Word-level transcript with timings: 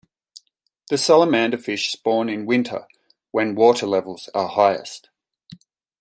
The 0.89 0.95
salamaderfish 0.95 1.91
spawn 1.91 2.27
in 2.27 2.47
winter 2.47 2.87
when 3.29 3.53
water 3.53 3.85
levels 3.85 4.31
are 4.33 4.47
highest. 4.47 5.11